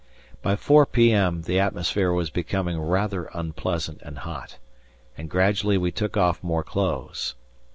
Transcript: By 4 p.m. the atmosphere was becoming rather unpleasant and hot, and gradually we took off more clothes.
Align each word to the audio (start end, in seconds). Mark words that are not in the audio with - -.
By 0.41 0.55
4 0.55 0.87
p.m. 0.87 1.43
the 1.43 1.59
atmosphere 1.59 2.11
was 2.11 2.31
becoming 2.31 2.81
rather 2.81 3.25
unpleasant 3.35 4.01
and 4.01 4.17
hot, 4.17 4.57
and 5.15 5.29
gradually 5.29 5.77
we 5.77 5.91
took 5.91 6.17
off 6.17 6.41
more 6.41 6.63
clothes. 6.63 7.35